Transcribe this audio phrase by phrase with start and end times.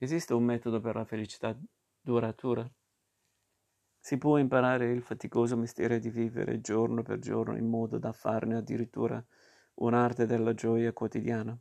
[0.00, 1.58] Esiste un metodo per la felicità
[2.00, 2.70] duratura?
[3.98, 8.54] Si può imparare il faticoso mestiere di vivere giorno per giorno in modo da farne
[8.54, 9.22] addirittura
[9.74, 11.58] un'arte della gioia quotidiana?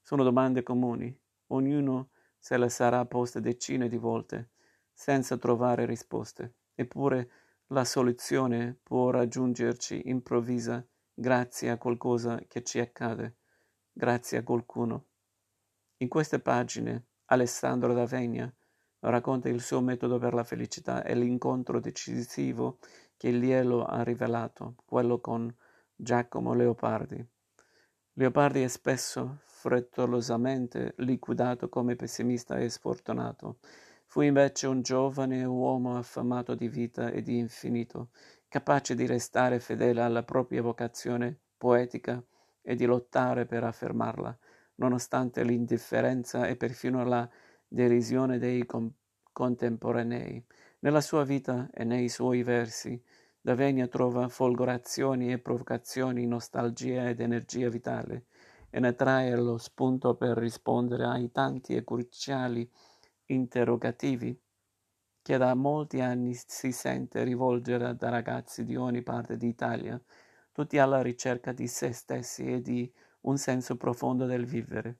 [0.00, 1.14] Sono domande comuni,
[1.48, 4.52] ognuno se le sarà poste decine di volte,
[4.90, 6.54] senza trovare risposte.
[6.74, 7.30] Eppure
[7.66, 10.82] la soluzione può raggiungerci improvvisa
[11.12, 13.36] grazie a qualcosa che ci accade,
[13.92, 15.08] grazie a qualcuno.
[15.98, 18.52] In queste pagine Alessandro D'Avegna
[19.00, 22.78] racconta il suo metodo per la felicità e l'incontro decisivo
[23.16, 25.50] che glielo ha rivelato, quello con
[25.96, 27.26] Giacomo Leopardi.
[28.12, 33.60] Leopardi è spesso frettolosamente liquidato come pessimista e sfortunato.
[34.04, 38.10] Fu invece un giovane uomo affamato di vita e di infinito,
[38.46, 42.22] capace di restare fedele alla propria vocazione poetica
[42.60, 44.38] e di lottare per affermarla
[44.76, 47.28] nonostante l'indifferenza e perfino la
[47.66, 48.92] derisione dei com-
[49.32, 50.44] contemporanei.
[50.80, 53.02] Nella sua vita e nei suoi versi,
[53.44, 58.26] Davegna trova folgorazioni e provocazioni, nostalgia ed energia vitale,
[58.70, 62.70] e ne trae lo spunto per rispondere ai tanti e cruciali
[63.26, 64.40] interrogativi
[65.20, 70.00] che da molti anni si sente rivolgere da ragazzi di ogni parte d'Italia,
[70.52, 72.92] tutti alla ricerca di se stessi e di
[73.22, 74.98] un senso profondo del vivere.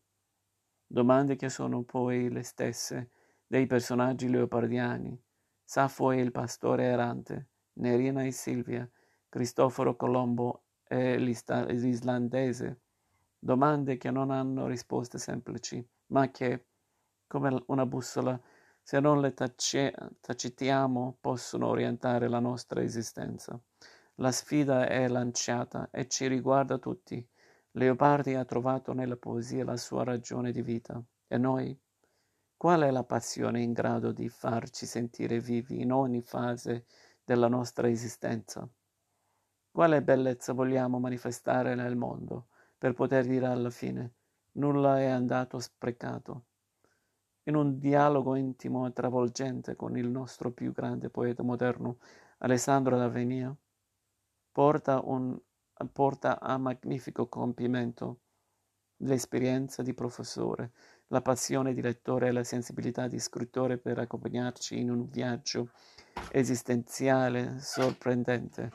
[0.86, 3.10] Domande che sono poi le stesse
[3.46, 5.18] dei personaggi leopardiani,
[5.64, 8.88] Saffo e il pastore errante, Nerina e Silvia,
[9.28, 12.80] Cristoforo Colombo e l'islandese,
[13.38, 16.66] domande che non hanno risposte semplici, ma che,
[17.26, 18.38] come una bussola,
[18.82, 23.58] se non le tace- tacitiamo, possono orientare la nostra esistenza.
[24.16, 27.26] La sfida è lanciata e ci riguarda tutti,
[27.74, 31.02] Leopardi ha trovato nella poesia la sua ragione di vita.
[31.26, 31.78] E noi?
[32.54, 36.84] Qual è la passione in grado di farci sentire vivi in ogni fase
[37.24, 38.68] della nostra esistenza?
[39.70, 44.12] Quale bellezza vogliamo manifestare nel mondo per poter dire alla fine
[44.52, 46.44] nulla è andato sprecato?
[47.44, 51.96] In un dialogo intimo e travolgente con il nostro più grande poeta moderno,
[52.38, 53.56] Alessandro D'Avenia,
[54.52, 55.36] porta un
[55.86, 58.20] porta a magnifico compimento
[59.02, 60.72] l'esperienza di professore,
[61.08, 65.70] la passione di lettore e la sensibilità di scrittore per accompagnarci in un viaggio
[66.30, 68.70] esistenziale sorprendente.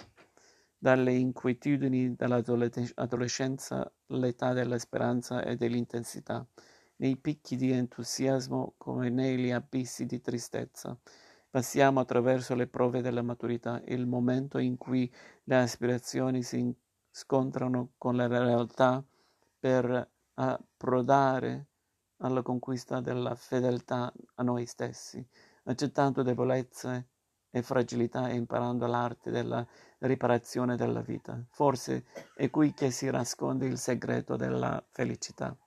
[0.80, 6.46] Dalle inquietudini dell'adolescenza all'età della speranza e dell'intensità,
[6.98, 10.98] nei picchi di entusiasmo come negli abissi di tristezza.
[11.50, 15.12] Passiamo attraverso le prove della maturità, il momento in cui
[15.46, 16.72] le aspirazioni si
[17.18, 19.04] scontrano con la realtà
[19.58, 21.66] per approdare
[22.18, 25.28] alla conquista della fedeltà a noi stessi,
[25.64, 27.08] accettando debolezze
[27.50, 29.66] e fragilità e imparando l'arte della
[30.00, 31.44] riparazione della vita.
[31.50, 32.06] Forse
[32.36, 35.58] è qui che si nasconde il segreto della felicità.